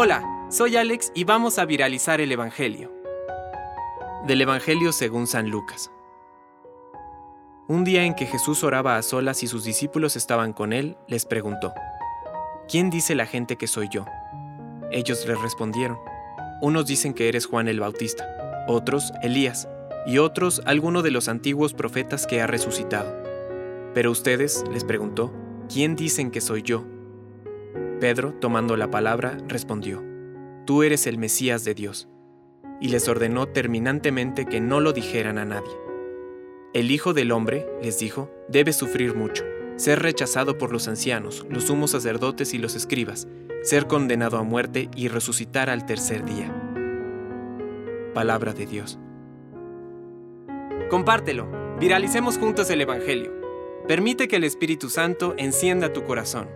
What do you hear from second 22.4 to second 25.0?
ha resucitado. Pero ustedes, les